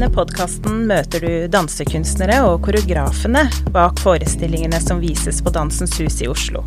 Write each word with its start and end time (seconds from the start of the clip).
denne 0.00 0.14
podkasten 0.14 0.86
møter 0.88 1.20
du 1.20 1.32
dansekunstnere 1.52 2.38
og 2.48 2.62
koreografene 2.64 3.42
bak 3.74 3.98
forestillingene 4.00 4.78
som 4.80 4.96
vises 5.02 5.42
på 5.44 5.52
Dansens 5.52 5.92
Hus 6.00 6.22
i 6.24 6.28
Oslo. 6.30 6.62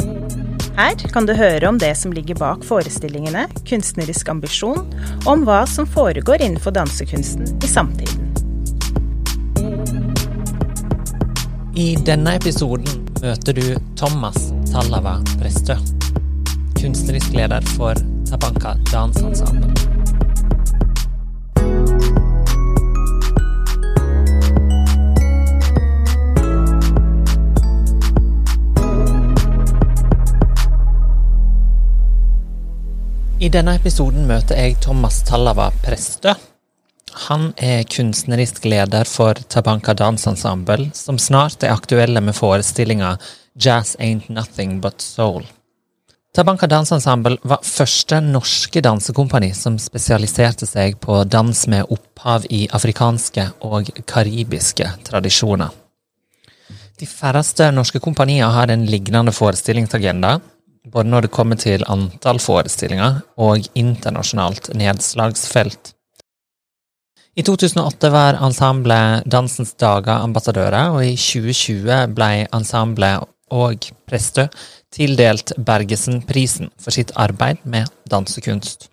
Her 0.77 0.93
kan 1.09 1.25
du 1.25 1.34
høre 1.34 1.66
om 1.66 1.80
det 1.81 1.95
som 1.98 2.13
ligger 2.13 2.38
bak 2.38 2.61
forestillingene, 2.67 3.48
kunstnerisk 3.66 4.30
ambisjon, 4.30 4.85
og 5.23 5.31
om 5.34 5.48
hva 5.48 5.63
som 5.66 5.89
foregår 5.89 6.45
innenfor 6.45 6.75
dansekunsten 6.77 7.49
i 7.57 7.71
samtiden. 7.71 8.30
I 11.73 11.88
denne 12.05 12.36
episoden 12.38 13.09
møter 13.23 13.57
du 13.57 13.65
Thomas 13.97 14.52
Tallava 14.70 15.18
Prestø, 15.40 15.79
kunstnerisk 16.77 17.34
leder 17.34 17.65
for 17.73 17.98
Tabanka 18.29 18.77
Dansensemble. 18.93 19.92
I 33.43 33.49
denne 33.52 33.73
episoden 33.75 34.23
møter 34.23 34.55
jeg 34.55 34.77
Thomas 34.79 35.17
Tallava 35.27 35.65
Prestø. 35.84 36.31
Han 37.25 37.49
er 37.59 37.81
kunstnerisk 37.91 38.63
leder 38.71 39.03
for 39.09 39.35
Tabanka 39.51 39.91
Dance 39.99 40.29
Ensemble, 40.31 40.85
som 40.95 41.20
snart 41.20 41.65
er 41.65 41.73
aktuelle 41.75 42.21
med 42.23 42.37
forestillinga 42.37 43.17
Jazz 43.59 43.98
Ain't 43.99 44.29
Nothing 44.31 44.77
But 44.79 45.03
Soul. 45.03 45.43
Tabanka 46.31 46.70
Dance 46.71 46.95
Ensemble 46.95 47.35
var 47.43 47.68
første 47.68 48.21
norske 48.23 48.79
dansekompani 48.79 49.51
som 49.59 49.75
spesialiserte 49.75 50.70
seg 50.70 50.96
på 51.03 51.20
dans 51.27 51.65
med 51.68 51.91
opphav 51.91 52.48
i 52.48 52.63
afrikanske 52.71 53.49
og 53.68 53.91
karibiske 54.07 54.87
tradisjoner. 55.03 55.75
De 56.96 57.12
færreste 57.12 57.73
norske 57.75 57.99
kompanier 57.99 58.55
har 58.55 58.71
en 58.71 58.87
lignende 58.87 59.35
forestillingsagenda, 59.35 60.37
både 60.91 61.09
når 61.09 61.26
det 61.26 61.34
kommer 61.35 61.59
til 61.59 61.84
antall 61.91 62.39
forestillinger 62.43 63.21
og 63.41 63.67
internasjonalt 63.79 64.72
nedslagsfelt. 64.78 65.94
I 67.34 67.41
2008 67.41 68.12
var 68.13 68.38
ensemblet 68.45 69.25
Dansens 69.25 69.73
Dager 69.81 70.22
ambassadører, 70.22 70.94
og 70.94 71.01
i 71.01 71.16
2020 71.17 72.13
ble 72.13 72.45
ensemblet 72.53 73.25
og 73.53 73.90
Prestø 74.09 74.47
tildelt 74.94 75.56
Bergesen-prisen 75.57 76.69
for 76.78 76.94
sitt 76.94 77.13
arbeid 77.18 77.63
med 77.66 77.90
dansekunst. 78.09 78.90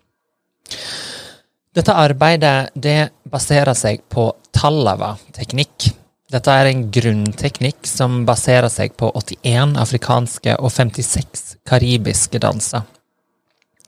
Dette 1.71 1.93
arbeidet 1.95 2.71
det 2.73 3.11
baserer 3.31 3.77
seg 3.77 4.01
på 4.11 4.31
Tallava-teknikk, 4.57 5.91
dette 6.31 6.53
er 6.55 6.69
en 6.69 6.85
grunnteknikk 6.93 7.87
som 7.87 8.21
baserer 8.27 8.71
seg 8.71 8.95
på 8.99 9.11
81 9.19 9.75
afrikanske 9.81 10.55
og 10.59 10.71
56 10.71 11.57
karibiske 11.67 12.39
danser. 12.39 12.87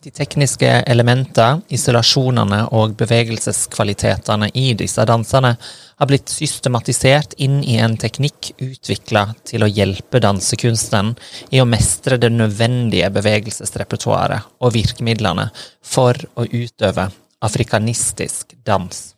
De 0.04 0.12
tekniske 0.12 0.68
elementene, 0.92 1.62
isolasjonene 1.72 2.66
og 2.76 2.98
bevegelseskvalitetene 3.00 4.50
i 4.60 4.74
disse 4.76 5.06
dansene 5.08 5.54
har 5.56 6.10
blitt 6.10 6.28
systematisert 6.28 7.38
inn 7.46 7.62
i 7.64 7.78
en 7.80 7.96
teknikk 8.02 8.52
utvikla 8.58 9.30
til 9.48 9.64
å 9.64 9.72
hjelpe 9.72 10.20
dansekunsten 10.20 11.14
i 11.56 11.64
å 11.64 11.70
mestre 11.70 12.20
det 12.20 12.34
nødvendige 12.36 13.14
bevegelsesrepertoaret 13.16 14.52
og 14.60 14.76
virkemidlene 14.76 15.48
for 15.80 16.20
å 16.36 16.50
utøve 16.52 17.08
afrikanistisk 17.48 18.58
dans. 18.68 19.13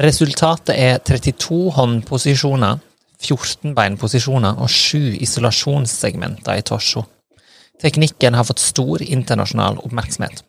Resultatet 0.00 0.72
er 0.72 1.02
32 1.04 1.74
håndposisjoner, 1.76 2.78
14 3.20 3.74
beinposisjoner 3.76 4.56
og 4.64 4.70
7 4.72 5.18
isolasjonssegmenter 5.20 6.56
i 6.56 6.64
torso. 6.64 7.04
Teknikken 7.82 8.38
har 8.38 8.46
fått 8.48 8.62
stor 8.62 9.02
internasjonal 9.04 9.76
oppmerksomhet. 9.84 10.40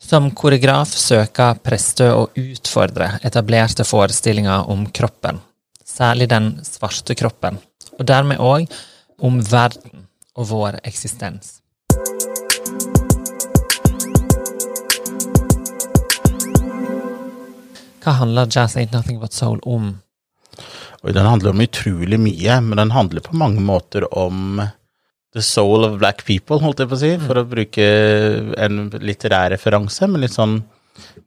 Som 0.00 0.30
koreograf 0.30 0.94
søker 0.96 1.58
Prestø 1.60 2.08
å 2.14 2.26
utfordre 2.38 3.18
etablerte 3.26 3.84
forestillinger 3.84 4.70
om 4.70 4.86
kroppen, 4.96 5.42
særlig 5.84 6.30
den 6.30 6.52
svarte 6.64 7.18
kroppen, 7.18 7.58
og 7.98 8.06
dermed 8.06 8.40
òg 8.40 8.70
om 9.18 9.42
verden 9.42 10.06
og 10.38 10.48
vår 10.54 10.80
eksistens. 10.88 11.57
Hva 18.08 18.22
handler 18.22 18.46
Jazz 18.48 18.72
Ain't 18.80 18.94
Nothing 18.96 19.18
But 19.20 19.34
Soul 19.36 19.58
om? 19.68 19.98
Og 21.02 21.12
den 21.12 21.26
handler 21.28 21.52
om 21.52 21.60
utrolig 21.60 22.16
mye, 22.16 22.54
men 22.64 22.80
den 22.80 22.94
handler 22.94 23.20
på 23.20 23.36
mange 23.36 23.60
måter 23.60 24.06
om 24.16 24.62
the 25.36 25.42
soul 25.44 25.84
of 25.84 25.98
black 26.00 26.24
people, 26.24 26.56
holdt 26.62 26.80
jeg 26.80 26.88
på 26.88 26.96
å 26.96 27.02
si, 27.02 27.12
for 27.20 27.42
å 27.42 27.44
bruke 27.50 27.84
en 28.64 28.88
litterær 29.04 29.52
referanse, 29.52 30.08
men 30.08 30.24
litt 30.24 30.38
sånn 30.38 30.62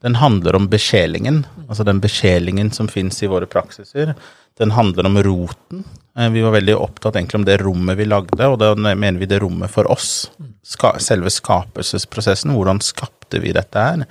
Den 0.02 0.18
handler 0.18 0.58
om 0.58 0.66
besjelingen, 0.68 1.44
altså 1.70 1.86
den 1.86 2.02
besjelingen 2.02 2.74
som 2.74 2.90
fins 2.90 3.22
i 3.22 3.30
våre 3.30 3.46
praksiser. 3.46 4.16
Den 4.58 4.74
handler 4.74 5.06
om 5.06 5.20
roten. 5.24 5.86
Eh, 6.18 6.28
vi 6.34 6.42
var 6.42 6.56
veldig 6.58 6.76
opptatt 6.76 7.16
egentlig 7.16 7.38
om 7.40 7.46
det 7.46 7.62
rommet 7.62 8.00
vi 8.00 8.10
lagde, 8.10 8.48
og 8.50 8.58
da 8.60 8.74
mener 8.76 9.22
vi 9.22 9.30
det 9.30 9.40
rommet 9.46 9.72
for 9.72 9.88
oss. 9.88 10.32
Selve 10.66 11.30
skapelsesprosessen. 11.30 12.52
Hvordan 12.58 12.82
skapte 12.84 13.40
vi 13.40 13.54
dette 13.56 13.86
her? 13.86 14.04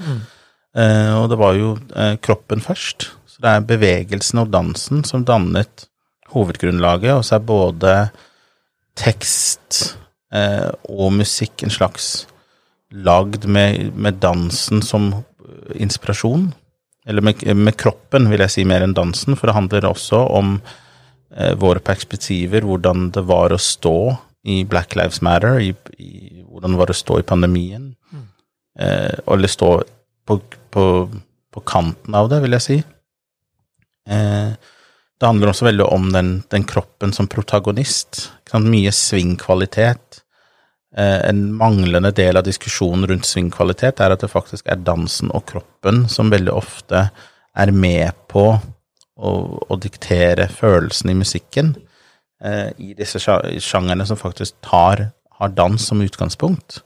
Eh, 0.76 1.12
og 1.18 1.30
det 1.32 1.38
var 1.40 1.56
jo 1.58 1.74
eh, 1.96 2.16
kroppen 2.22 2.62
først. 2.62 3.10
Så 3.26 3.42
det 3.42 3.54
er 3.54 3.68
bevegelsen 3.72 4.42
og 4.44 4.52
dansen 4.54 5.04
som 5.08 5.24
dannet 5.26 5.86
hovedgrunnlaget, 6.30 7.14
og 7.16 7.24
så 7.26 7.38
er 7.38 7.46
både 7.46 7.94
tekst 8.98 9.96
eh, 10.34 10.68
og 10.90 11.14
musikk 11.16 11.64
en 11.64 11.74
slags 11.74 12.10
lagd 12.90 13.46
med, 13.50 13.94
med 13.94 14.18
dansen 14.22 14.82
som 14.82 15.12
inspirasjon. 15.74 16.50
Eller 17.06 17.24
med, 17.24 17.42
med, 17.56 17.74
kroppen, 17.80 18.28
vil 18.30 18.42
jeg 18.44 18.54
si, 18.54 18.64
mer 18.68 18.84
enn 18.84 18.94
dansen, 18.94 19.36
for 19.38 19.48
det 19.48 19.56
handler 19.56 19.88
også 19.88 20.20
om 20.36 20.58
eh, 21.34 21.54
våre 21.58 21.82
perspektiver, 21.82 22.66
hvordan 22.66 23.08
det 23.14 23.24
var 23.26 23.54
å 23.54 23.60
stå 23.60 23.96
i 24.50 24.62
Black 24.68 24.94
Lives 24.98 25.20
Matter, 25.24 25.58
i, 25.60 25.72
i, 25.98 26.42
hvordan 26.46 26.74
det 26.74 26.82
var 26.82 26.92
å 26.92 26.98
stå 27.00 27.18
i 27.20 27.26
pandemien, 27.26 27.90
mm. 28.12 28.26
eh, 28.84 29.16
eller 29.32 29.50
stå 29.50 29.72
på, 30.28 30.38
på, 30.70 30.84
på, 31.52 31.62
kanten 31.66 32.14
av 32.14 32.30
det, 32.30 32.40
vil 32.44 32.56
jeg 32.56 32.66
si. 32.66 32.78
Eh, 34.10 34.50
det 35.20 35.28
handler 35.28 35.52
også 35.52 35.68
veldig 35.68 35.86
om 35.92 36.08
den, 36.14 36.32
den 36.48 36.64
kroppen 36.64 37.12
som 37.12 37.28
protagonist. 37.28 38.30
Mye 38.54 38.92
svingkvalitet. 38.94 40.22
Eh, 40.96 41.28
en 41.28 41.44
manglende 41.54 42.10
del 42.16 42.40
av 42.40 42.46
diskusjonen 42.46 43.06
rundt 43.10 43.28
svingkvalitet 43.28 44.00
er 44.00 44.14
at 44.14 44.24
det 44.24 44.32
faktisk 44.32 44.66
er 44.70 44.80
dansen 44.82 45.30
og 45.36 45.44
kroppen 45.50 46.06
som 46.10 46.32
veldig 46.32 46.54
ofte 46.56 47.04
er 47.60 47.72
med 47.74 48.16
på 48.30 48.46
å, 49.20 49.30
å 49.60 49.78
diktere 49.78 50.48
følelsen 50.50 51.12
i 51.12 51.18
musikken. 51.20 51.74
Eh, 52.42 52.70
I 52.80 52.94
disse 52.98 53.20
sjangerne 53.20 54.06
som 54.08 54.18
faktisk 54.18 54.56
tar, 54.64 55.10
har 55.38 55.54
dans 55.54 55.86
som 55.86 56.00
utgangspunkt. 56.02 56.80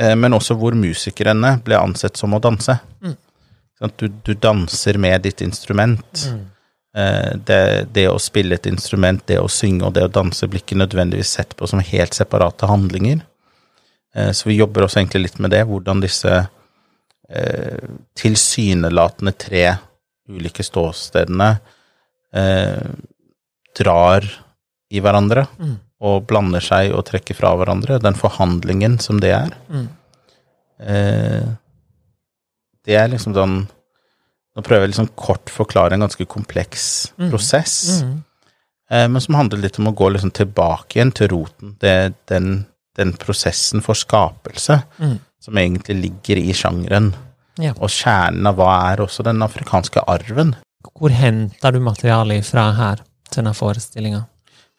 Eh, 0.00 0.16
men 0.16 0.34
også 0.34 0.56
hvor 0.58 0.76
musikerne 0.78 1.56
ble 1.64 1.78
ansett 1.78 2.16
som 2.20 2.34
å 2.34 2.40
danse. 2.42 2.78
Mm. 3.02 3.16
Du, 3.98 4.06
du, 4.08 4.34
danser 4.38 4.98
med 5.00 5.24
ditt 5.26 5.42
instrument. 5.44 6.24
Mm. 6.30 6.40
Eh, 6.96 7.30
det, 7.48 7.62
det, 7.92 8.06
å 8.08 8.20
spille 8.22 8.56
et 8.56 8.68
instrument, 8.70 9.22
det 9.26 9.40
å 9.42 9.50
synge 9.50 9.88
og 9.88 9.96
det 9.96 10.06
å 10.06 10.12
danse 10.12 10.48
blir 10.48 10.62
ikke 10.62 10.78
nødvendigvis 10.78 11.34
sett 11.38 11.56
på 11.58 11.68
som 11.68 11.82
helt 11.84 12.16
separate 12.16 12.68
handlinger. 12.70 13.24
Eh, 14.14 14.32
så 14.32 14.48
vi 14.48 14.60
jobber 14.60 14.86
også 14.86 15.02
egentlig 15.02 15.26
litt 15.26 15.40
med 15.42 15.54
det, 15.54 15.64
hvordan 15.68 16.04
disse 16.04 16.44
tilsynelatende 18.18 19.32
tre 19.40 19.62
ulike 20.28 20.60
ståstedene 20.66 21.46
drar 23.78 24.26
i 24.92 25.00
hverandre. 25.00 25.46
Mm 25.58 25.78
og 26.02 26.24
blander 26.28 26.62
seg 26.64 26.92
og 26.96 27.04
trekker 27.08 27.36
fra 27.38 27.52
hverandre. 27.58 28.00
Den 28.02 28.18
forhandlingen 28.18 28.98
som 29.02 29.20
det 29.22 29.32
er. 29.36 29.54
Mm. 29.70 29.86
Eh, 30.82 31.52
det 32.82 32.98
er 32.98 33.12
liksom 33.12 33.36
sånn 33.36 33.62
Nå 34.52 34.60
prøver 34.60 34.84
jeg 34.84 34.90
liksom 34.90 35.06
kort 35.16 35.48
forklare 35.48 35.96
en 35.96 36.02
ganske 36.04 36.26
kompleks 36.28 36.82
mm. 37.16 37.30
prosess, 37.32 38.02
mm. 38.04 38.18
Eh, 38.92 39.06
men 39.08 39.22
som 39.24 39.38
handler 39.38 39.62
litt 39.62 39.78
om 39.80 39.86
å 39.88 39.94
gå 39.96 40.10
liksom 40.12 40.34
tilbake 40.36 40.98
igjen 40.98 41.12
til 41.16 41.30
roten. 41.32 41.70
Det, 41.80 42.12
den, 42.28 42.66
den 42.98 43.14
prosessen 43.16 43.80
for 43.80 43.96
skapelse 43.96 44.76
mm. 44.98 45.14
som 45.40 45.60
egentlig 45.62 45.96
ligger 46.02 46.42
i 46.42 46.52
sjangeren. 46.52 47.08
Ja. 47.56 47.72
Og 47.78 47.88
kjernen 47.88 48.50
av 48.50 48.60
hva 48.60 48.74
er 48.90 49.00
også 49.00 49.24
den 49.24 49.40
afrikanske 49.46 50.04
arven. 50.04 50.52
Hvor 50.92 51.16
henter 51.16 51.72
du 51.72 51.80
materialet 51.80 52.44
fra 52.44 52.66
her 52.76 53.00
til 53.30 53.40
denne 53.40 53.56
forestillinga? 53.56 54.26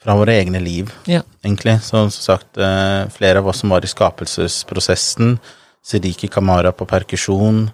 Fra 0.04 0.16
våre 0.20 0.36
egne 0.36 0.60
liv, 0.60 0.92
ja. 1.08 1.22
egentlig. 1.44 1.78
Så 1.82 1.98
som 1.98 2.12
sagt, 2.12 2.58
eh, 2.58 3.08
flere 3.14 3.40
av 3.40 3.48
oss 3.48 3.62
som 3.64 3.72
var 3.72 3.86
i 3.86 3.92
skapelsesprosessen, 3.92 5.38
Sidiki 5.84 6.28
Kamara 6.32 6.72
på 6.72 6.88
perkusjon, 6.88 7.70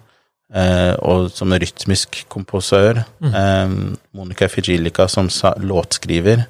eh, 0.54 0.92
og 0.98 1.30
som 1.34 1.52
rytmisk 1.52 2.24
komposør. 2.28 3.02
Eh, 3.22 3.72
Monica 4.16 4.48
Fijilika 4.48 5.08
som 5.08 5.28
låtskriver 5.62 6.44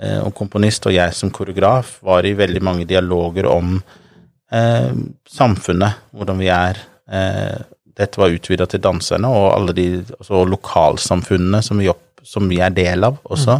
eh, 0.00 0.20
og 0.22 0.34
komponist, 0.34 0.86
og 0.86 0.94
jeg 0.94 1.14
som 1.14 1.30
koreograf, 1.30 1.98
var 2.02 2.26
i 2.26 2.36
veldig 2.38 2.62
mange 2.62 2.86
dialoger 2.86 3.46
om 3.50 3.80
eh, 4.52 4.92
samfunnet, 5.28 6.06
hvordan 6.14 6.38
vi 6.38 6.50
er. 6.54 6.78
Eh, 7.10 7.58
dette 7.98 8.20
var 8.20 8.30
utvida 8.30 8.66
til 8.70 8.82
danserne 8.82 9.26
og 9.26 9.48
alle 9.56 9.74
de 9.74 9.86
altså 10.20 10.44
lokalsamfunnene 10.46 11.62
som 11.66 11.80
vi, 11.82 11.88
opp, 11.90 12.22
som 12.22 12.46
vi 12.50 12.60
er 12.62 12.70
del 12.70 13.06
av 13.08 13.18
også. 13.26 13.58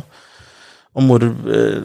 Om 0.98 1.10
hvor 1.12 1.24
eh, 1.24 1.82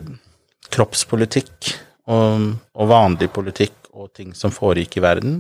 kroppspolitikk 0.74 1.74
og, 2.12 2.52
og 2.74 2.90
vanlig 2.90 3.30
politikk 3.34 3.92
og 3.94 4.10
ting 4.18 4.34
som 4.36 4.52
foregikk 4.54 4.98
i 4.98 5.04
verden, 5.06 5.36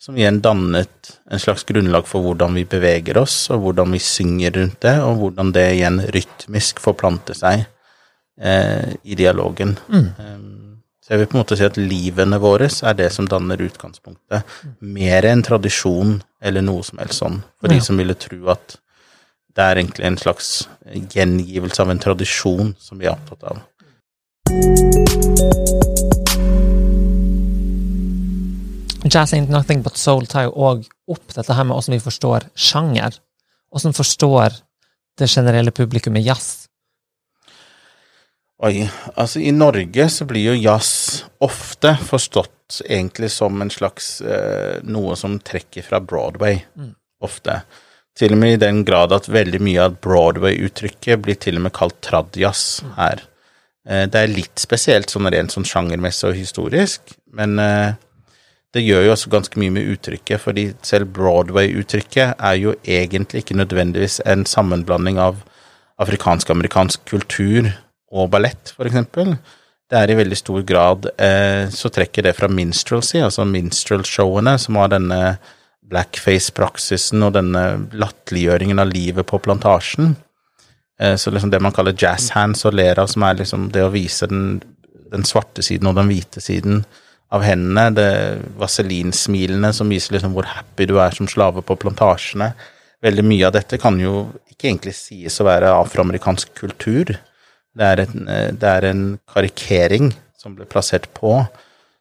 som 0.00 0.16
igjen 0.16 0.40
dannet 0.40 1.10
en 1.30 1.42
slags 1.42 1.66
grunnlag 1.68 2.06
for 2.08 2.24
hvordan 2.24 2.54
vi 2.56 2.64
beveger 2.64 3.18
oss, 3.20 3.50
og 3.52 3.64
hvordan 3.64 3.92
vi 3.92 4.00
synger 4.00 4.54
rundt 4.56 4.78
det, 4.86 4.94
og 5.04 5.18
hvordan 5.20 5.50
det 5.52 5.66
igjen 5.74 6.00
rytmisk 6.14 6.80
forplanter 6.80 7.36
seg 7.36 7.66
eh, 8.40 8.94
i 9.04 9.18
dialogen. 9.18 9.74
Um, 9.90 10.78
så 11.04 11.12
jeg 11.12 11.20
vil 11.20 11.28
på 11.28 11.36
en 11.36 11.42
måte 11.42 11.58
si 11.58 11.66
at 11.66 11.80
livene 11.80 12.38
våre 12.40 12.70
er 12.70 12.96
det 12.96 13.10
som 13.12 13.28
danner 13.28 13.60
utgangspunktet, 13.66 14.56
mer 14.80 15.26
enn 15.28 15.44
tradisjon 15.44 16.20
eller 16.40 16.64
noe 16.64 16.86
som 16.86 17.02
helst 17.02 17.20
sånn, 17.20 17.40
for 17.60 17.72
de 17.72 17.80
som 17.84 18.00
ville 18.00 18.16
tro 18.16 18.40
at 18.54 18.78
det 19.56 19.64
er 19.64 19.80
egentlig 19.80 20.06
en 20.06 20.18
slags 20.20 20.50
gjengivelse 21.14 21.82
av 21.82 21.90
en 21.90 22.02
tradisjon 22.02 22.74
som 22.78 23.00
vi 23.00 23.08
er 23.08 23.16
opptatt 23.16 23.42
av. 23.50 23.62
Jazz 29.10 29.34
Ain't 29.34 29.50
Nothing 29.50 29.82
But 29.82 29.96
Soul 29.96 30.26
tar 30.30 30.48
jo 30.48 30.54
òg 30.54 30.86
opp 31.10 31.34
dette 31.34 31.54
her 31.56 31.66
med 31.66 31.76
åssen 31.76 31.96
vi 31.96 32.02
forstår 32.02 32.50
sjanger. 32.54 33.16
Åssen 33.74 33.94
forstår 33.96 34.60
det 35.18 35.30
generelle 35.30 35.72
publikummet 35.74 36.26
jazz. 36.26 36.66
Oi, 38.60 38.84
altså 39.16 39.40
i 39.40 39.52
Norge 39.56 40.08
så 40.12 40.26
blir 40.28 40.50
jo 40.50 40.58
jazz 40.60 41.24
ofte 41.40 41.94
forstått 42.04 42.82
egentlig 42.84 43.30
som 43.32 43.56
en 43.62 43.72
slags 43.72 44.18
eh, 44.20 44.82
noe 44.84 45.16
som 45.16 45.38
trekker 45.40 45.86
fra 45.86 46.00
Broadway, 46.04 46.60
ofte. 47.24 47.62
Til 48.18 48.34
og 48.34 48.40
med 48.42 48.56
i 48.56 48.60
den 48.60 48.82
grad 48.84 49.14
at 49.14 49.30
veldig 49.30 49.60
mye 49.62 49.86
av 49.86 49.98
Broadway-uttrykket 50.02 51.22
blir 51.22 51.38
til 51.40 51.60
og 51.60 51.68
med 51.68 51.74
kalt 51.76 51.98
tradjazz 52.04 52.82
her. 52.98 53.22
Eh, 53.88 54.06
det 54.10 54.20
er 54.20 54.32
litt 54.32 54.60
spesielt 54.60 55.12
sånn 55.12 55.30
rent 55.32 55.54
sånn 55.54 55.68
sjangermessig 55.68 56.28
og 56.32 56.38
historisk, 56.38 57.14
men 57.36 57.58
eh, 57.62 57.94
det 58.74 58.82
gjør 58.84 59.06
jo 59.06 59.14
også 59.14 59.30
ganske 59.32 59.58
mye 59.58 59.74
med 59.74 59.88
uttrykket, 59.94 60.42
fordi 60.42 60.66
selv 60.86 61.10
Broadway-uttrykket 61.16 62.36
er 62.38 62.58
jo 62.60 62.74
egentlig 62.84 63.44
ikke 63.44 63.58
nødvendigvis 63.58 64.20
en 64.30 64.44
sammenblanding 64.46 65.18
av 65.22 65.40
afrikansk-amerikansk 66.00 67.02
kultur 67.10 67.72
og 68.10 68.30
ballett, 68.30 68.72
for 68.76 68.88
eksempel. 68.88 69.34
Det 69.90 69.98
er 69.98 70.12
i 70.12 70.18
veldig 70.20 70.38
stor 70.38 70.62
grad 70.66 71.08
eh, 71.18 71.66
så 71.74 71.90
trekker 71.90 72.28
det 72.28 72.36
fra 72.38 72.50
minstrelsy, 72.50 73.18
altså 73.24 73.46
minstrel-showene, 73.48 74.54
som 74.62 74.78
har 74.78 74.92
denne 74.92 75.20
blackface-praksisen 75.90 77.22
og 77.26 77.34
denne 77.36 77.64
latterliggjøringen 77.98 78.82
av 78.82 78.90
livet 78.92 79.26
på 79.28 79.40
plantasjen. 79.42 80.14
Eh, 81.00 81.16
så 81.16 81.32
liksom 81.32 81.50
det 81.50 81.62
man 81.62 81.74
kaller 81.74 81.96
jazz 81.98 82.30
hands 82.36 82.64
og 82.68 82.76
lera, 82.78 83.06
som 83.10 83.24
er 83.26 83.40
liksom 83.40 83.70
det 83.74 83.84
å 83.86 83.92
vise 83.94 84.28
den, 84.30 84.60
den 85.10 85.26
svarte 85.26 85.64
siden 85.66 85.90
og 85.90 85.96
den 85.98 86.10
hvite 86.12 86.42
siden 86.44 86.84
av 87.30 87.44
hendene, 87.46 87.90
det 87.94 88.10
vaselinsmilene 88.58 89.70
som 89.74 89.90
viser 89.90 90.16
liksom 90.16 90.34
hvor 90.34 90.48
happy 90.50 90.88
du 90.90 90.96
er 91.02 91.14
som 91.14 91.28
slave 91.30 91.62
på 91.62 91.78
plantasjene. 91.78 92.52
Veldig 93.00 93.24
mye 93.24 93.48
av 93.48 93.54
dette 93.56 93.78
kan 93.80 93.96
jo 94.02 94.28
ikke 94.50 94.68
egentlig 94.68 94.96
sies 94.98 95.38
å 95.40 95.46
være 95.46 95.70
afroamerikansk 95.72 96.52
kultur. 96.58 97.14
Det 97.70 97.86
er, 97.86 98.02
en, 98.04 98.26
eh, 98.28 98.48
det 98.52 98.72
er 98.76 98.90
en 98.90 99.04
karikering 99.30 100.10
som 100.40 100.56
ble 100.56 100.66
plassert 100.68 101.08
på. 101.16 101.38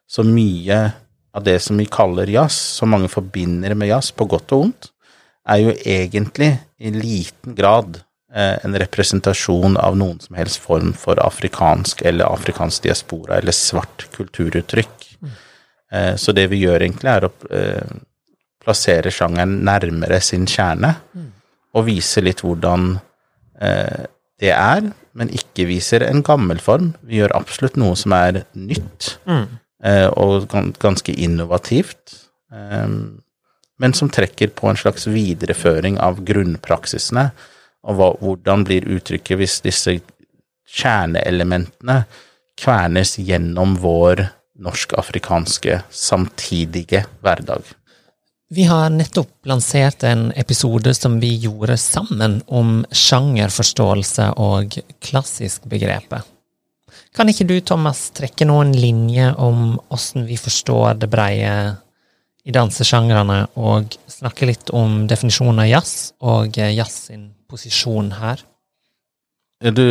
Så 0.09 0.25
mye 0.25 0.89
av 1.35 1.45
det 1.45 1.59
som 1.61 1.77
vi 1.77 1.85
kaller 1.89 2.29
jazz, 2.31 2.57
som 2.79 2.91
mange 2.93 3.09
forbinder 3.11 3.75
med 3.77 3.91
jazz, 3.91 4.11
på 4.11 4.27
godt 4.29 4.53
og 4.55 4.63
vondt, 4.63 4.91
er 5.49 5.63
jo 5.63 5.73
egentlig 5.85 6.51
i 6.79 6.91
liten 6.93 7.55
grad 7.57 8.01
eh, 8.33 8.57
en 8.63 8.77
representasjon 8.81 9.77
av 9.81 9.97
noen 9.97 10.19
som 10.21 10.37
helst 10.37 10.61
form 10.61 10.93
for 10.97 11.21
afrikansk 11.23 12.03
eller 12.05 12.29
afrikansk 12.29 12.85
diaspora 12.85 13.39
eller 13.39 13.55
svart 13.55 14.07
kulturuttrykk. 14.15 15.09
Eh, 15.91 16.13
så 16.21 16.35
det 16.37 16.49
vi 16.51 16.63
gjør 16.63 16.85
egentlig, 16.85 17.09
er 17.09 17.27
å 17.27 17.33
eh, 17.49 17.97
plassere 18.61 19.11
sjangeren 19.13 19.61
nærmere 19.65 20.19
sin 20.21 20.45
kjerne, 20.49 20.93
og 21.73 21.85
vise 21.87 22.21
litt 22.21 22.43
hvordan 22.45 22.95
eh, 23.61 24.05
det 24.39 24.53
er, 24.55 24.91
men 25.17 25.31
ikke 25.35 25.67
viser 25.69 26.05
en 26.07 26.23
gammel 26.25 26.61
form. 26.63 26.93
Vi 27.05 27.19
gjør 27.19 27.35
absolutt 27.37 27.77
noe 27.79 27.97
som 27.99 28.13
er 28.15 28.43
nytt, 28.53 29.15
eh, 29.27 29.45
og 29.79 30.49
ganske 30.81 31.13
innovativt, 31.13 32.15
eh, 32.51 32.87
men 33.79 33.93
som 33.95 34.11
trekker 34.11 34.51
på 34.55 34.67
en 34.67 34.79
slags 34.79 35.07
videreføring 35.07 35.99
av 36.03 36.19
grunnpraksisene, 36.27 37.29
og 37.87 38.19
hvordan 38.19 38.65
blir 38.67 38.87
uttrykket 38.91 39.39
hvis 39.39 39.61
disse 39.63 39.99
kjerneelementene 40.69 42.03
kvernes 42.59 43.15
gjennom 43.23 43.77
vår 43.79 44.25
norsk-afrikanske 44.59 45.81
samtidige 45.89 47.05
hverdag. 47.23 47.63
Vi 48.49 48.65
har 48.65 48.89
nettopp 48.89 49.45
lansert 49.45 50.03
en 50.03 50.31
episode 50.35 50.93
som 50.97 51.19
vi 51.21 51.35
gjorde 51.37 51.77
sammen 51.77 52.39
om 52.47 52.81
sjangerforståelse 52.91 54.31
og 54.41 54.79
klassisk 55.05 55.69
begrepet. 55.69 56.25
Kan 57.15 57.31
ikke 57.31 57.47
du, 57.49 57.55
Thomas, 57.61 58.09
trekke 58.15 58.47
noen 58.49 58.73
linjer 58.75 59.37
om 59.41 59.77
åssen 59.93 60.27
vi 60.29 60.37
forstår 60.39 60.99
det 61.01 61.09
breie 61.11 61.53
i 62.47 62.53
dansesjangrene, 62.55 63.41
og 63.59 63.95
snakke 64.09 64.47
litt 64.49 64.71
om 64.75 65.03
definisjonen 65.09 65.65
av 65.65 65.69
jazz 65.69 65.95
og 66.25 66.57
jazz 66.57 67.09
sin 67.09 67.27
posisjon 67.49 68.13
her? 68.17 68.41
Du, 69.59 69.83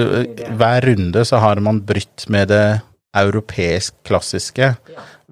hver 0.56 0.86
runde 0.88 1.24
så 1.28 1.42
har 1.44 1.60
man 1.60 1.82
brytt 1.84 2.24
med 2.32 2.48
det 2.48 2.80
europeisk 3.18 3.98
klassiske 4.06 4.72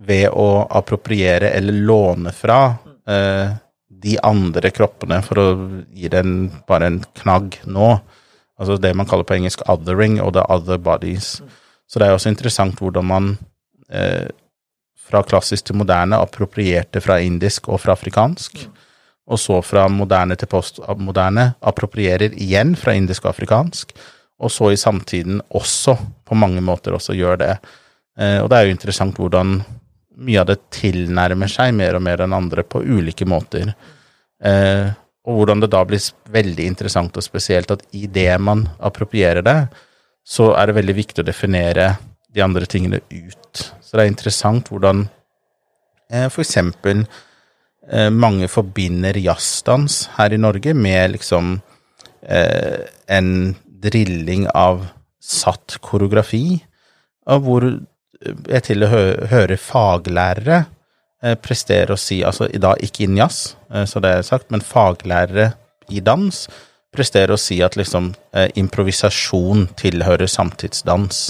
ved 0.06 0.28
å 0.28 0.66
appropriere 0.76 1.54
eller 1.56 1.80
låne 1.88 2.32
fra 2.36 2.60
eh, 3.08 3.54
de 3.88 4.16
andre 4.22 4.70
kroppene, 4.74 5.22
for 5.24 5.40
å 5.40 5.46
gi 5.96 6.10
det 6.12 6.20
en, 6.20 6.36
bare 6.68 6.90
en 6.90 7.00
knagg 7.22 7.56
nå. 7.64 7.94
Altså 8.58 8.78
det 8.80 8.94
man 8.96 9.06
kaller 9.06 9.24
på 9.24 9.36
engelsk 9.36 9.62
'othering' 9.66 10.20
og 10.22 10.32
'the 10.32 10.44
other 10.48 10.78
bodies'. 10.78 11.42
Så 11.86 11.98
det 11.98 12.08
er 12.08 12.12
også 12.12 12.28
interessant 12.28 12.78
hvordan 12.78 13.04
man 13.04 13.38
eh, 13.90 14.28
fra 15.08 15.22
klassisk 15.22 15.64
til 15.64 15.76
moderne 15.76 16.18
approprierte 16.18 17.00
fra 17.00 17.20
indisk 17.22 17.68
og 17.68 17.80
fra 17.80 17.92
afrikansk. 17.92 18.68
Og 19.26 19.38
så 19.38 19.62
fra 19.62 19.88
moderne 19.88 20.36
til 20.38 20.46
postmoderne 20.50 21.54
approprierer 21.60 22.34
igjen 22.34 22.76
fra 22.76 22.94
indisk 22.94 23.24
og 23.24 23.34
afrikansk. 23.34 23.92
Og 24.38 24.50
så 24.50 24.70
i 24.70 24.76
samtiden 24.76 25.40
også 25.50 25.96
på 26.24 26.34
mange 26.34 26.60
måter 26.60 26.94
også 26.94 27.14
gjør 27.16 27.40
det. 27.40 27.56
Eh, 28.18 28.38
og 28.42 28.50
det 28.50 28.58
er 28.58 28.68
jo 28.68 28.76
interessant 28.76 29.16
hvordan 29.16 29.60
mye 30.16 30.40
av 30.40 30.48
det 30.48 30.58
tilnærmer 30.72 31.50
seg 31.50 31.74
mer 31.76 31.98
og 31.98 32.04
mer 32.04 32.22
enn 32.24 32.36
andre 32.36 32.64
på 32.64 32.80
ulike 32.80 33.26
måter. 33.28 33.74
Eh, 34.42 34.86
og 35.26 35.40
hvordan 35.40 35.62
det 35.62 35.72
da 35.74 35.82
blir 35.86 36.02
veldig 36.32 36.68
interessant 36.70 37.16
og 37.18 37.24
spesielt 37.24 37.72
at 37.74 37.82
i 37.98 38.06
det 38.06 38.30
man 38.38 38.66
approprierer 38.78 39.42
det, 39.46 39.58
så 40.26 40.52
er 40.58 40.68
det 40.68 40.78
veldig 40.78 40.96
viktig 40.96 41.22
å 41.22 41.26
definere 41.26 41.88
de 42.34 42.42
andre 42.44 42.66
tingene 42.70 43.00
ut. 43.10 43.62
Så 43.82 43.96
det 43.96 44.04
er 44.04 44.10
interessant 44.10 44.70
hvordan 44.70 45.06
eh, 46.10 46.28
for 46.30 46.42
eksempel 46.44 47.04
eh, 47.04 48.10
mange 48.10 48.48
forbinder 48.50 49.18
jazzdans 49.18 50.04
her 50.18 50.34
i 50.34 50.40
Norge 50.40 50.74
med 50.74 51.16
liksom 51.16 51.56
eh, 52.22 52.86
en 53.06 53.30
drilling 53.86 54.46
av 54.54 54.86
satt 55.22 55.78
koreografi, 55.82 56.60
og 57.26 57.42
hvor 57.42 57.66
jeg 57.66 58.62
til 58.64 58.86
og 58.86 58.92
hø 58.92 59.02
hører 59.32 59.58
faglærere 59.60 60.60
eh, 61.22 61.36
prestere 61.40 61.94
å 61.94 62.00
si, 62.00 62.22
altså 62.26 62.48
i 62.50 62.60
dag 62.62 62.80
ikke 62.84 63.06
innen 63.06 63.24
jazz, 63.24 63.56
eh, 63.72 63.86
så 63.88 64.02
det 64.02 64.12
er 64.12 64.26
sagt, 64.26 64.50
men 64.54 64.64
faglærere 64.64 65.52
i 65.92 66.02
dans 66.04 66.46
presterer 66.96 67.34
å 67.34 67.40
si 67.40 67.58
at 67.64 67.76
liksom 67.78 68.12
eh, 68.36 68.48
improvisasjon 68.58 69.68
tilhører 69.78 70.30
samtidsdans, 70.30 71.20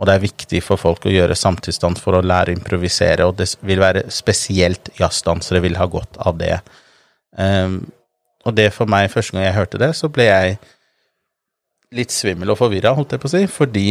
og 0.00 0.08
det 0.08 0.16
er 0.16 0.24
viktig 0.24 0.62
for 0.64 0.80
folk 0.80 1.04
å 1.04 1.12
gjøre 1.12 1.36
samtidsdans 1.36 2.00
for 2.00 2.16
å 2.16 2.24
lære 2.24 2.54
å 2.54 2.56
improvisere, 2.56 3.26
og 3.28 3.36
det 3.40 3.50
vil 3.68 3.82
være 3.82 4.06
spesielt 4.12 4.88
jazzdansere 4.96 5.60
vil 5.64 5.76
ha 5.76 5.84
godt 5.92 6.16
av 6.24 6.38
det. 6.40 6.54
Um, 7.36 7.82
og 8.48 8.56
det 8.56 8.70
for 8.72 8.88
meg, 8.88 9.10
første 9.12 9.36
gang 9.36 9.44
jeg 9.44 9.58
hørte 9.58 9.80
det, 9.82 9.90
så 9.98 10.08
ble 10.08 10.24
jeg 10.24 10.56
litt 11.92 12.14
svimmel 12.14 12.54
og 12.54 12.62
forvirra, 12.62 12.94
holdt 12.96 13.12
jeg 13.12 13.20
på 13.20 13.28
å 13.28 13.34
si, 13.34 13.42
fordi 13.50 13.86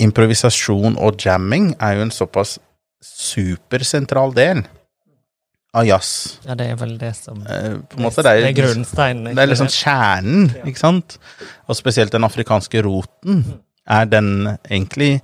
improvisasjon 0.00 0.94
og 1.02 1.18
jamming 1.26 1.72
er 1.82 1.98
jo 1.98 2.06
en 2.06 2.14
såpass 2.14 2.58
supersentral 3.04 4.34
del 4.36 4.62
av 5.72 5.86
jazz. 5.86 6.40
Ja, 6.46 6.56
det 6.58 6.66
er 6.72 6.78
vel 6.80 6.96
det 6.98 7.12
som 7.16 7.40
Eh, 7.46 7.78
på 7.86 7.98
en 7.98 8.06
måte, 8.08 8.24
det 8.26 8.30
er, 8.30 8.42
det 8.42 8.50
er 8.50 8.58
grunnsteinen. 8.58 9.34
det 9.34 9.42
er 9.42 9.50
liksom 9.52 9.70
kjernen, 9.70 10.50
ikke 10.66 10.82
sant? 10.82 11.18
Og 11.68 11.78
spesielt 11.78 12.12
den 12.12 12.26
afrikanske 12.26 12.82
roten 12.82 13.44
er 13.86 14.08
den 14.10 14.56
egentlig 14.68 15.20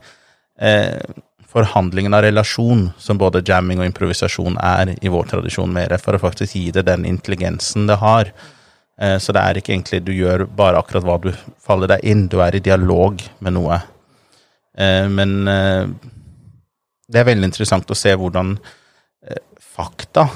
eh, 0.59 1.03
forhandlingen 1.51 2.15
av 2.15 2.23
relasjon, 2.27 2.91
som 2.99 3.19
både 3.19 3.43
jamming 3.47 3.81
og 3.81 3.89
improvisasjon 3.89 4.59
er 4.63 4.95
i 5.01 5.13
vår 5.13 5.31
tradisjon 5.33 5.73
mer, 5.73 5.97
for 6.03 6.17
å 6.17 6.23
faktisk 6.23 6.59
gi 6.59 6.71
det 6.75 6.87
den 6.87 7.07
intelligensen 7.09 7.89
det 7.91 7.99
har. 8.03 8.31
Eh, 9.01 9.19
så 9.19 9.35
det 9.35 9.43
er 9.43 9.61
ikke 9.61 9.75
egentlig 9.75 10.03
du 10.07 10.13
gjør 10.15 10.47
bare 10.57 10.81
akkurat 10.81 11.07
hva 11.07 11.19
du 11.23 11.33
faller 11.63 11.91
deg 11.97 12.05
inn, 12.07 12.27
du 12.33 12.41
er 12.45 12.57
i 12.57 12.65
dialog 12.65 13.23
med 13.45 13.57
noe. 13.57 13.81
Eh, 14.79 15.07
men 15.09 15.49
eh, 15.49 15.89
det 17.07 17.21
er 17.21 17.29
veldig 17.29 17.51
interessant 17.51 17.91
å 17.91 17.99
se 17.99 18.13
hvordan 18.19 18.57
eh, 18.57 19.43
fakta 19.63 20.27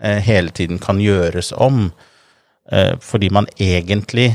eh, 0.00 0.20
hele 0.24 0.54
tiden 0.56 0.80
kan 0.82 1.00
gjøres 1.02 1.52
om, 1.56 1.88
eh, 2.72 2.94
fordi 3.00 3.30
man 3.34 3.48
egentlig 3.60 4.32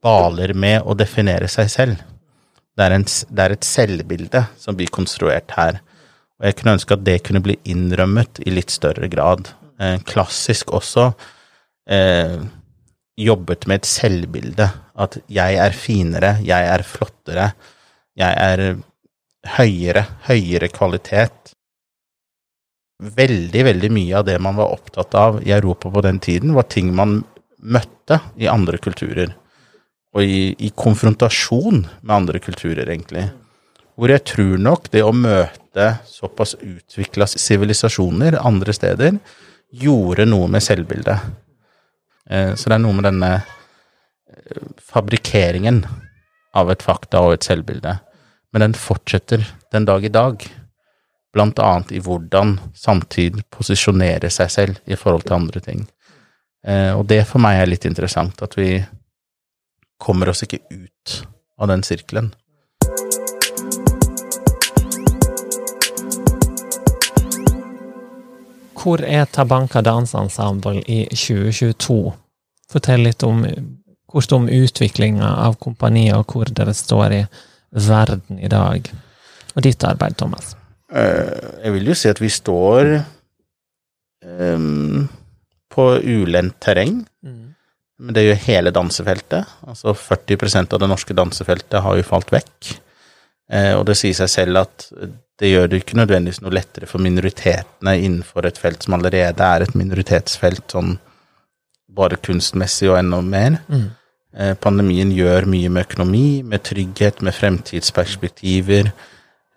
baler 0.00 0.54
med 0.56 0.86
å 0.88 0.96
definere 0.96 1.48
seg 1.52 1.70
selv. 1.72 2.06
Det 2.76 2.86
er, 2.86 2.96
en, 2.96 3.04
det 3.04 3.44
er 3.44 3.54
et 3.54 3.66
selvbilde 3.66 4.44
som 4.56 4.76
blir 4.78 4.88
konstruert 4.94 5.52
her. 5.58 5.82
Og 6.40 6.48
jeg 6.48 6.56
kunne 6.56 6.78
ønske 6.78 6.96
at 6.96 7.04
det 7.04 7.18
kunne 7.26 7.42
bli 7.44 7.58
innrømmet 7.68 8.40
i 8.46 8.54
litt 8.54 8.72
større 8.72 9.10
grad. 9.12 9.50
Eh, 9.80 9.98
klassisk 10.08 10.72
også 10.76 11.10
eh, 11.90 12.38
jobbet 13.20 13.66
med 13.68 13.82
et 13.82 13.90
selvbilde. 13.90 14.70
At 15.00 15.20
jeg 15.28 15.58
er 15.60 15.76
finere, 15.76 16.38
jeg 16.46 16.70
er 16.72 16.86
flottere, 16.86 17.50
jeg 18.16 18.40
er 18.40 18.64
høyere, 19.46 20.04
høyere 20.28 20.68
kvalitet. 20.72 21.54
Veldig, 23.00 23.62
veldig 23.64 23.90
mye 23.92 24.18
av 24.18 24.26
det 24.28 24.36
man 24.42 24.58
var 24.58 24.74
opptatt 24.74 25.14
av 25.16 25.40
i 25.46 25.52
Europa 25.56 25.90
på 25.90 26.02
den 26.04 26.18
tiden, 26.20 26.54
var 26.54 26.68
ting 26.68 26.92
man 26.94 27.22
møtte 27.60 28.20
i 28.36 28.48
andre 28.50 28.80
kulturer. 28.80 29.32
Og 30.16 30.26
i, 30.26 30.50
i 30.58 30.72
konfrontasjon 30.74 31.84
med 32.02 32.14
andre 32.14 32.40
kulturer, 32.42 32.88
egentlig. 32.88 33.28
Hvor 33.94 34.10
jeg 34.10 34.24
tror 34.26 34.58
nok 34.60 34.90
det 34.92 35.04
å 35.06 35.14
møte 35.14 35.86
såpass 36.08 36.56
utvikla 36.58 37.28
sivilisasjoner 37.30 38.40
andre 38.42 38.74
steder, 38.74 39.20
gjorde 39.70 40.26
noe 40.26 40.48
med 40.50 40.64
selvbildet. 40.66 41.30
Eh, 42.28 42.52
Så 42.58 42.68
det 42.68 42.76
er 42.76 42.82
noe 42.82 42.96
med 42.96 43.06
denne 43.06 43.32
eh, 43.38 44.64
fabrikkeringen 44.82 45.84
av 46.58 46.72
et 46.72 46.82
fakta 46.82 47.22
og 47.22 47.36
et 47.36 47.46
selvbilde. 47.46 48.00
Men 48.52 48.60
den 48.60 48.74
fortsetter 48.74 49.46
den 49.72 49.84
dag 49.84 50.04
i 50.04 50.08
dag, 50.08 50.42
blant 51.32 51.58
annet 51.58 51.92
i 51.94 52.00
hvordan 52.02 52.56
samtid 52.74 53.42
posisjonerer 53.54 54.32
seg 54.34 54.50
selv 54.50 54.80
i 54.90 54.98
forhold 54.98 55.28
til 55.28 55.36
andre 55.36 55.60
ting. 55.62 55.84
Eh, 56.66 56.90
Og 56.98 57.06
det 57.06 57.22
for 57.28 57.38
meg 57.38 57.60
er 57.60 57.70
litt 57.70 57.86
interessant, 57.86 58.42
at 58.42 58.56
vi 58.58 58.82
kommer 60.02 60.32
oss 60.32 60.42
ikke 60.42 60.64
ut 60.70 61.20
av 61.60 61.70
den 61.70 61.84
sirkelen. 61.86 62.32
Hvor 68.80 69.02
er 69.04 69.28
Tabanka 69.28 69.82
Dansensemble 69.84 70.80
i 70.88 71.04
2022? 71.12 72.14
Fortell 72.72 73.04
litt 73.04 73.22
om 73.22 73.44
om 74.32 74.48
utviklinga 74.48 75.28
av 75.46 75.54
kompaniet, 75.54 76.16
og 76.16 76.32
hvor 76.32 76.48
dere 76.50 76.74
står 76.74 77.12
i 77.12 77.26
verden 77.70 78.38
i 78.38 78.50
dag. 78.50 78.90
Og 79.54 79.62
ditt 79.66 79.84
arbeid, 79.84 80.16
Thomas. 80.18 80.54
Eh, 80.92 81.64
Jeg 81.64 81.72
vil 81.76 81.90
jo 81.90 81.94
si 81.94 82.10
at 82.10 82.20
vi 82.20 82.30
står 82.32 82.92
um, 84.24 85.08
på 85.70 85.86
ulendt 86.02 86.58
terreng. 86.60 87.04
Men 88.00 88.16
det 88.16 88.24
gjør 88.24 88.44
hele 88.46 88.70
dansefeltet. 88.72 89.44
Altså 89.68 89.92
40% 89.92 90.72
av 90.72 90.80
det 90.80 90.88
norske 90.88 91.14
dansefeltet 91.14 91.82
har 91.84 91.98
jo 91.98 92.06
falt 92.06 92.32
vekk. 92.32 92.70
Eh, 93.52 93.74
og 93.76 93.84
det 93.90 93.98
sier 94.00 94.16
seg 94.16 94.30
selv 94.32 94.62
at 94.62 94.86
det 95.40 95.50
gjør 95.50 95.68
det 95.68 95.82
ikke 95.82 95.98
nødvendigvis 95.98 96.40
noe 96.44 96.54
lettere 96.54 96.88
for 96.88 97.02
minoritetene 97.02 97.96
innenfor 98.00 98.46
et 98.48 98.58
felt 98.60 98.84
som 98.84 98.96
allerede 98.96 99.44
er 99.44 99.64
et 99.64 99.76
minoritetsfelt, 99.76 100.66
sånn 100.72 100.98
bare 101.90 102.18
kunstmessig 102.22 102.90
og 102.90 102.98
enda 103.00 103.20
mer. 103.24 103.60
Eh, 103.68 103.88
pandemien 104.62 105.10
gjør 105.12 105.48
mye 105.50 105.68
med 105.68 105.88
økonomi, 105.88 106.42
med 106.46 106.62
trygghet, 106.62 107.22
med 107.22 107.34
fremtidsperspektiver. 107.34 108.92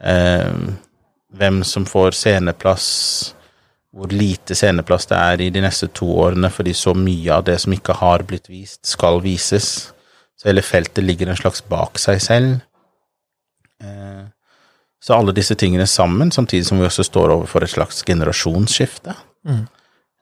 Eh, 0.04 0.56
hvem 1.34 1.64
som 1.64 1.86
får 1.86 2.12
sceneplass, 2.18 2.88
hvor 3.94 4.10
lite 4.10 4.56
sceneplass 4.58 5.06
det 5.12 5.18
er 5.18 5.42
i 5.46 5.50
de 5.54 5.62
neste 5.62 5.88
to 5.94 6.08
årene, 6.26 6.50
fordi 6.50 6.74
så 6.74 6.96
mye 6.98 7.34
av 7.34 7.46
det 7.46 7.60
som 7.62 7.74
ikke 7.74 7.94
har 8.00 8.26
blitt 8.26 8.50
vist, 8.50 8.82
skal 8.90 9.22
vises. 9.22 9.94
Så 10.38 10.50
hele 10.50 10.66
feltet 10.66 11.06
ligger 11.06 11.30
en 11.30 11.38
slags 11.38 11.62
bak 11.62 12.00
seg 12.02 12.22
selv. 12.22 12.62
Eh, 13.82 14.26
Så 15.04 15.12
alle 15.14 15.34
disse 15.36 15.56
tingene 15.60 15.84
sammen, 15.84 16.32
samtidig 16.32 16.66
som 16.66 16.80
vi 16.80 16.86
også 16.86 17.04
står 17.04 17.34
overfor 17.34 17.64
et 17.64 17.70
slags 17.70 18.04
generasjonsskifte. 18.08 19.12
Eh, 19.48 19.66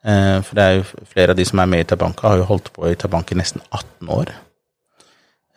For 0.02 0.58
det 0.58 0.62
er 0.64 0.72
jo 0.80 1.04
flere 1.06 1.30
av 1.30 1.36
de 1.38 1.44
som 1.46 1.60
er 1.62 1.68
med 1.70 1.84
i 1.84 1.84
Tabanka, 1.86 2.28
har 2.32 2.40
jo 2.40 2.46
holdt 2.48 2.72
på 2.74 2.88
i 2.90 2.96
Tabanka 2.98 3.36
i 3.36 3.38
nesten 3.38 3.60
18 3.70 4.08
år. 4.10 4.32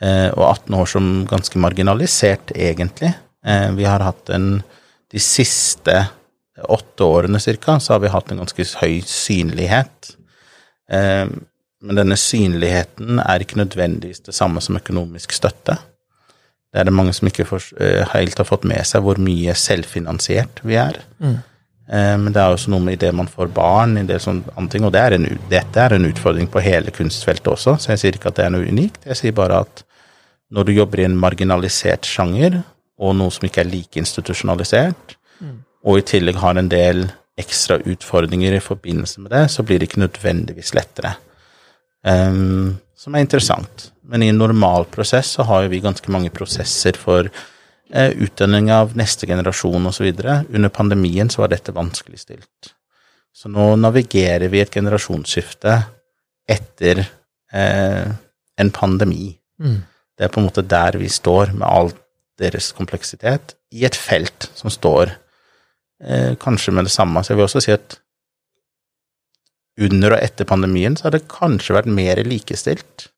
Eh, 0.02 0.30
Og 0.36 0.44
18 0.52 0.74
år 0.78 0.86
som 0.92 1.08
ganske 1.30 1.58
marginalisert, 1.60 2.52
egentlig. 2.56 3.14
Eh, 3.46 3.72
Vi 3.76 3.84
har 3.86 4.00
hatt 4.06 4.30
en 4.30 4.64
De 5.12 5.20
siste 5.20 6.08
åtte 6.68 7.04
årene 7.04 7.40
cirka, 7.40 7.80
så 7.80 7.94
har 7.94 8.00
vi 8.00 8.08
hatt 8.10 8.32
en 8.32 8.38
ganske 8.38 8.64
høy 8.82 9.02
synlighet. 9.02 10.16
Eh, 10.92 11.26
Men 11.82 11.96
denne 11.96 12.16
synligheten 12.18 13.20
er 13.20 13.40
ikke 13.40 13.58
nødvendigvis 13.58 14.20
det 14.26 14.34
samme 14.34 14.62
som 14.62 14.76
økonomisk 14.78 15.32
støtte. 15.32 15.78
Det 16.74 16.80
er 16.82 16.84
det 16.84 16.94
mange 16.94 17.14
som 17.14 17.28
ikke 17.28 17.46
eh, 17.80 18.06
helt 18.14 18.38
har 18.38 18.46
fått 18.46 18.64
med 18.66 18.86
seg 18.86 19.02
hvor 19.02 19.18
mye 19.18 19.54
selvfinansiert 19.54 20.62
vi 20.64 20.76
er. 20.76 20.98
Eh, 21.22 21.38
Men 21.88 22.32
det 22.34 22.42
er 22.42 22.50
også 22.50 22.72
noe 22.74 22.82
med 22.82 22.96
idet 22.96 23.12
man 23.14 23.28
får 23.30 23.52
barn, 23.54 23.92
i 24.02 24.06
det 24.10 24.16
sånne 24.24 24.56
andre 24.58 24.72
ting, 24.74 24.86
og 24.88 24.94
det 24.96 25.02
er 25.06 25.16
en, 25.20 25.28
dette 25.52 25.84
er 25.84 25.94
en 25.94 26.08
utfordring 26.08 26.48
på 26.50 26.64
hele 26.66 26.90
kunstfeltet 26.90 27.52
også, 27.52 27.76
så 27.78 27.92
jeg 27.92 28.02
sier 28.02 28.18
ikke 28.18 28.32
at 28.32 28.40
det 28.40 28.48
er 28.48 28.56
noe 28.56 28.66
unikt. 28.66 29.04
Jeg 29.06 29.20
sier 29.20 29.36
bare 29.38 29.60
at 29.68 29.84
når 30.50 30.66
du 30.66 30.72
jobber 30.74 31.04
i 31.04 31.06
en 31.06 31.20
marginalisert 31.22 32.10
sjanger, 32.10 32.58
og 32.98 33.14
noe 33.20 33.34
som 33.36 33.46
ikke 33.46 33.62
er 33.62 33.70
like 33.70 34.02
institusjonalisert, 34.02 35.14
og 35.86 36.00
i 36.02 36.08
tillegg 36.10 36.42
har 36.42 36.58
en 36.58 36.72
del 36.72 37.06
ekstra 37.38 37.78
utfordringer 37.84 38.56
i 38.56 38.64
forbindelse 38.64 39.22
med 39.22 39.34
det, 39.36 39.44
så 39.54 39.64
blir 39.64 39.80
det 39.80 39.92
ikke 39.92 40.02
nødvendigvis 40.06 40.74
lettere. 40.74 41.14
Um, 42.06 42.78
som 42.98 43.16
er 43.16 43.26
interessant. 43.26 43.92
Men 44.06 44.24
i 44.24 44.30
en 44.32 44.40
normal 44.40 44.88
prosess 44.94 45.36
så 45.36 45.46
har 45.50 45.66
jo 45.66 45.74
vi 45.74 45.84
ganske 45.84 46.12
mange 46.14 46.32
prosesser 46.34 46.98
for 46.98 47.28
eh, 47.28 47.44
utdanning 47.94 48.72
av 48.74 48.96
neste 48.98 49.28
generasjon 49.30 49.86
osv. 49.88 50.08
Under 50.50 50.72
pandemien 50.74 51.30
så 51.30 51.44
var 51.44 51.52
dette 51.54 51.76
vanskelig 51.76 52.24
stilt. 52.24 52.72
Så 53.36 53.52
nå 53.52 53.74
navigerer 53.78 54.48
vi 54.50 54.62
et 54.64 54.74
generasjonsskifte 54.74 55.76
etter 56.50 57.04
eh, 57.04 58.08
en 58.58 58.72
pandemi. 58.72 59.36
Det 60.16 60.26
er 60.26 60.32
på 60.32 60.40
en 60.40 60.48
måte 60.48 60.64
der 60.64 60.98
vi 61.00 61.10
står 61.12 61.52
med 61.58 61.68
all 61.68 61.92
deres 62.40 62.72
kompleksitet, 62.76 63.56
i 63.76 63.86
et 63.88 63.96
felt 63.96 64.50
som 64.56 64.72
står 64.72 65.12
eh, 66.04 66.34
kanskje 66.40 66.74
med 66.76 66.88
det 66.88 66.94
samme. 66.96 67.24
Så 67.24 67.34
jeg 67.34 67.40
vil 67.40 67.48
også 67.48 67.64
si 67.64 67.76
at 67.76 68.00
under 69.86 70.16
og 70.16 70.24
etter 70.24 70.48
pandemien 70.48 70.96
så 70.96 71.08
har 71.08 71.18
det 71.18 71.28
kanskje 71.32 71.76
vært 71.76 71.92
mer 71.92 72.22
likestilt 72.24 73.10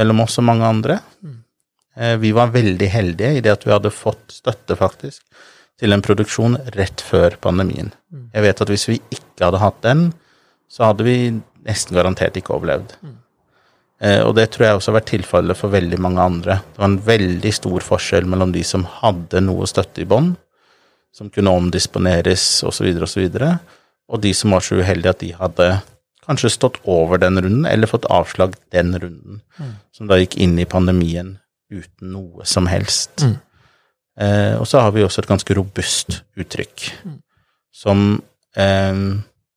mellom 0.00 0.22
oss 0.24 0.38
og 0.40 0.46
mange 0.48 0.68
andre. 0.68 1.00
Eh, 1.20 1.36
Vi 2.22 2.30
var 2.32 2.52
veldig 2.54 2.86
heldige 2.88 3.36
i 3.36 3.40
det 3.44 3.52
at 3.52 3.66
vi 3.66 3.72
hadde 3.74 3.90
fått 3.92 4.32
støtte, 4.32 4.76
faktisk, 4.78 5.20
til 5.80 5.92
en 5.92 6.00
produksjon 6.04 6.56
rett 6.76 7.00
før 7.04 7.36
pandemien. 7.44 7.90
Jeg 8.32 8.42
vet 8.46 8.60
at 8.64 8.70
hvis 8.72 8.86
vi 8.88 8.96
ikke 9.12 9.44
hadde 9.50 9.60
hatt 9.60 9.82
den, 9.84 10.06
så 10.70 10.86
hadde 10.88 11.04
vi 11.04 11.16
nesten 11.66 11.96
garantert 11.98 12.36
ikke 12.40 12.54
overlevd. 12.56 12.94
Eh, 14.00 14.22
Og 14.24 14.34
det 14.36 14.50
tror 14.50 14.64
jeg 14.66 14.78
også 14.78 14.92
har 14.92 15.00
vært 15.00 15.10
tilfellet 15.12 15.56
for 15.58 15.68
veldig 15.74 15.98
mange 16.00 16.20
andre. 16.24 16.60
Det 16.72 16.80
var 16.80 16.88
en 16.88 17.02
veldig 17.04 17.52
stor 17.52 17.84
forskjell 17.84 18.24
mellom 18.24 18.52
de 18.52 18.62
som 18.64 18.86
hadde 19.02 19.42
noe 19.44 19.66
støtte 19.68 20.00
i 20.00 20.08
bånn, 20.08 20.36
som 21.12 21.28
kunne 21.28 21.52
omdisponeres 21.52 22.62
osv., 22.64 22.88
osv., 23.02 23.28
og 24.10 24.20
de 24.24 24.32
som 24.34 24.50
var 24.56 24.64
så 24.64 24.80
uheldige 24.80 25.10
at 25.12 25.20
de 25.20 25.32
hadde 25.36 25.68
kanskje 26.26 26.50
stått 26.50 26.80
over 26.84 27.18
den 27.18 27.36
runden, 27.36 27.66
eller 27.66 27.86
fått 27.86 28.08
avslag 28.10 28.54
den 28.72 28.96
runden, 28.98 29.42
som 29.92 30.08
da 30.08 30.16
gikk 30.16 30.36
inn 30.40 30.58
i 30.58 30.64
pandemien 30.64 31.38
uten 31.70 32.12
noe 32.14 32.46
som 32.48 32.68
helst. 32.70 33.24
Eh, 34.20 34.54
og 34.58 34.66
så 34.68 34.82
har 34.84 34.94
vi 34.94 35.04
også 35.04 35.22
et 35.22 35.30
ganske 35.30 35.54
robust 35.56 36.22
uttrykk, 36.38 36.90
som 37.72 38.20
eh, 38.56 39.04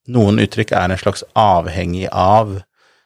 Noen 0.03 0.39
uttrykk 0.43 0.74
er 0.75 0.91
en 0.91 1.00
slags 1.00 1.22
avhengig 1.39 2.10
av 2.12 2.58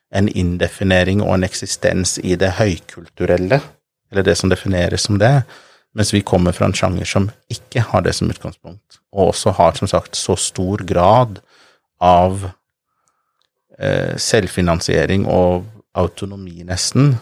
en 0.09 0.29
indefinering 0.33 1.19
og 1.21 1.35
en 1.35 1.45
eksistens 1.45 2.15
i 2.17 2.33
det 2.39 2.55
høykulturelle, 2.57 3.59
eller 4.09 4.25
det 4.25 4.33
som 4.39 4.49
defineres 4.49 5.05
som 5.05 5.19
det, 5.21 5.43
mens 5.93 6.13
vi 6.13 6.23
kommer 6.25 6.55
fra 6.57 6.65
en 6.65 6.75
sjanger 6.77 7.05
som 7.05 7.29
ikke 7.53 7.83
har 7.91 8.01
det 8.05 8.15
som 8.17 8.29
utgangspunkt, 8.33 8.99
og 9.13 9.31
også 9.35 9.53
har 9.59 9.77
som 9.77 9.89
sagt 9.91 10.17
så 10.17 10.33
stor 10.39 10.81
grad 10.89 11.37
av 12.01 12.47
eh, 13.77 14.17
selvfinansiering 14.17 15.25
og 15.29 15.67
autonomi, 15.97 16.63
nesten, 16.65 17.15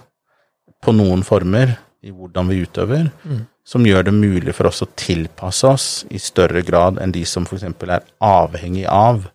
på 0.86 0.94
noen 0.94 1.24
former 1.26 1.76
i 2.06 2.12
hvordan 2.14 2.50
vi 2.52 2.62
utøver, 2.62 3.08
som 3.66 3.86
gjør 3.86 4.04
det 4.06 4.14
mulig 4.14 4.54
for 4.54 4.70
oss 4.70 4.84
å 4.86 4.88
tilpasse 4.96 5.66
oss 5.68 5.86
i 6.14 6.20
større 6.22 6.62
grad 6.62 7.00
enn 7.02 7.12
de 7.16 7.24
som 7.26 7.48
f.eks. 7.50 7.64
er 7.66 8.04
avhengig 8.22 8.86
av 8.86 9.26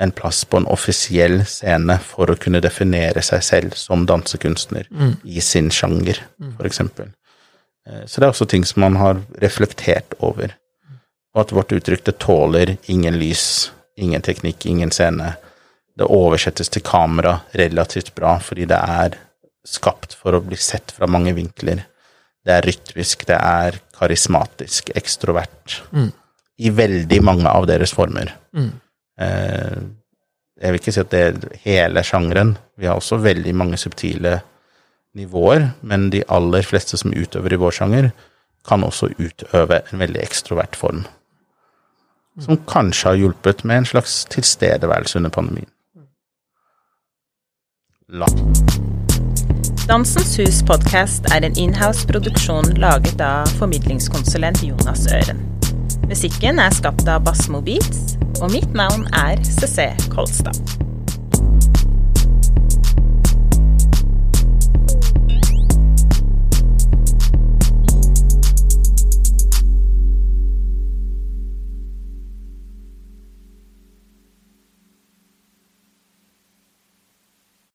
en 0.00 0.10
plass 0.14 0.44
på 0.48 0.56
en 0.56 0.66
offisiell 0.70 1.42
scene 1.44 1.98
for 2.00 2.30
å 2.30 2.36
kunne 2.38 2.62
definere 2.62 3.22
seg 3.22 3.42
selv 3.42 3.74
som 3.76 4.06
dansekunstner 4.08 4.86
i 5.24 5.40
sin 5.42 5.68
sjanger, 5.70 6.22
f.eks. 6.58 6.80
Eh, 6.80 8.04
Så 8.06 8.20
det 8.20 8.26
er 8.26 8.30
også 8.32 8.46
ting 8.48 8.64
som 8.64 8.80
man 8.86 8.96
har 8.96 9.20
reflektert 9.42 10.14
over. 10.20 10.54
Og 11.34 11.40
at 11.42 11.52
vårt 11.52 11.72
uttrykk 11.72 12.04
det 12.04 12.18
tåler 12.22 12.76
ingen 12.86 13.18
lys, 13.18 13.72
ingen 13.96 14.22
teknikk, 14.22 14.66
ingen 14.66 14.90
scene. 14.90 15.34
Det 15.98 16.06
oversettes 16.06 16.68
til 16.72 16.82
kamera 16.82 17.40
relativt 17.52 18.14
bra 18.14 18.38
fordi 18.38 18.64
det 18.70 18.78
er 18.78 19.18
skapt 19.66 20.16
for 20.18 20.34
å 20.34 20.42
bli 20.44 20.58
sett 20.58 20.92
fra 20.94 21.08
mange 21.10 21.34
vinkler. 21.36 21.84
Det 22.42 22.54
er 22.56 22.66
rytmisk, 22.66 23.26
det 23.28 23.38
er 23.38 23.78
karismatisk, 23.94 24.90
ekstrovert. 24.98 25.82
I 26.58 26.70
veldig 26.70 27.20
mange 27.22 27.50
av 27.50 27.66
deres 27.70 27.94
former. 27.94 28.34
Eh, 29.22 29.82
jeg 30.62 30.72
vil 30.72 30.80
ikke 30.80 30.94
si 30.94 31.02
at 31.02 31.10
det 31.10 31.22
er 31.26 31.60
hele 31.64 32.02
sjangeren. 32.06 32.56
Vi 32.78 32.86
har 32.86 32.98
også 32.98 33.20
veldig 33.22 33.54
mange 33.54 33.78
subtile 33.80 34.40
nivåer, 35.14 35.72
men 35.82 36.10
de 36.10 36.22
aller 36.28 36.62
fleste 36.62 36.96
som 36.96 37.12
utøver 37.12 37.54
i 37.54 37.60
vår 37.60 37.78
sjanger, 37.78 38.12
kan 38.66 38.84
også 38.86 39.10
utøve 39.18 39.82
en 39.90 39.98
veldig 39.98 40.22
ekstrovert 40.22 40.78
form. 40.78 41.04
Som 42.40 42.62
kanskje 42.64 43.10
har 43.10 43.20
hjulpet 43.20 43.64
med 43.64 43.82
en 43.82 43.90
slags 43.90 44.22
tilstedeværelse 44.32 45.18
under 45.18 45.34
pandemien. 45.34 45.68
La. 48.08 48.28
Dansens 49.92 50.38
Hus 50.40 50.62
podkast 50.64 51.26
er 51.36 51.44
en 51.44 51.56
inhouse-produksjon 51.60 52.70
laget 52.80 53.20
av 53.20 53.50
formidlingskonsulent 53.58 54.62
Jonas 54.64 55.02
Øren. 55.12 55.42
Musikken 56.08 56.62
er 56.64 56.72
skapt 56.72 57.04
av 57.12 57.26
Bassmo 57.26 57.60
Beats, 57.60 58.16
og 58.40 58.54
mitt 58.54 58.72
navn 58.72 59.04
er 59.12 59.36
CC 59.44 59.90
Kolstad. 60.14 60.56